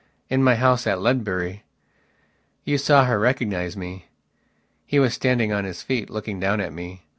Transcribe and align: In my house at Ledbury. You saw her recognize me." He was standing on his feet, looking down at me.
In 0.31 0.41
my 0.43 0.55
house 0.55 0.87
at 0.87 0.99
Ledbury. 0.99 1.61
You 2.63 2.79
saw 2.79 3.05
her 3.05 3.19
recognize 3.19 3.77
me." 3.77 4.05
He 4.87 4.97
was 4.97 5.13
standing 5.13 5.53
on 5.53 5.63
his 5.63 5.83
feet, 5.83 6.09
looking 6.09 6.39
down 6.39 6.59
at 6.59 6.73
me. 6.73 7.03